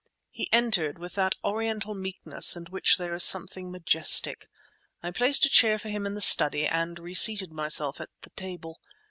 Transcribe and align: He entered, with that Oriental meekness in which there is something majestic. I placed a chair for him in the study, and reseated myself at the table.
He 0.31 0.51
entered, 0.51 0.97
with 0.97 1.13
that 1.13 1.35
Oriental 1.43 1.93
meekness 1.93 2.55
in 2.55 2.65
which 2.71 2.97
there 2.97 3.13
is 3.13 3.23
something 3.23 3.69
majestic. 3.69 4.47
I 5.03 5.11
placed 5.11 5.45
a 5.45 5.49
chair 5.51 5.77
for 5.77 5.89
him 5.89 6.07
in 6.07 6.15
the 6.15 6.21
study, 6.21 6.65
and 6.65 6.97
reseated 6.97 7.51
myself 7.51 8.01
at 8.01 8.09
the 8.23 8.31
table. 8.31 8.79